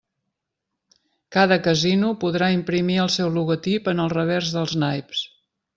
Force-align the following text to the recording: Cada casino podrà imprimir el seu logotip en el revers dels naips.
Cada 1.35 1.57
casino 1.67 2.09
podrà 2.25 2.49
imprimir 2.57 2.99
el 3.07 3.15
seu 3.19 3.33
logotip 3.39 3.95
en 3.95 4.05
el 4.07 4.13
revers 4.19 4.55
dels 4.59 4.79
naips. 4.87 5.27